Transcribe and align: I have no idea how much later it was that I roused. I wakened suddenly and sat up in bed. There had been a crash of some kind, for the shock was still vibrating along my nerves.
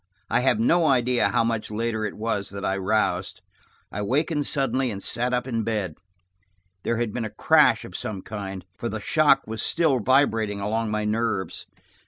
I 0.31 0.39
have 0.39 0.59
no 0.59 0.87
idea 0.87 1.29
how 1.29 1.43
much 1.43 1.69
later 1.69 2.05
it 2.05 2.15
was 2.17 2.49
that 2.49 2.65
I 2.65 2.75
roused. 2.75 3.41
I 3.91 4.01
wakened 4.01 4.47
suddenly 4.47 4.89
and 4.89 4.97
sat 5.03 5.31
up 5.31 5.45
in 5.45 5.61
bed. 5.61 5.93
There 6.81 6.97
had 6.97 7.13
been 7.13 7.23
a 7.23 7.29
crash 7.29 7.85
of 7.85 7.95
some 7.95 8.23
kind, 8.23 8.65
for 8.79 8.89
the 8.89 8.99
shock 8.99 9.43
was 9.45 9.61
still 9.61 9.99
vibrating 9.99 10.59
along 10.59 10.89
my 10.89 11.05
nerves. 11.05 11.67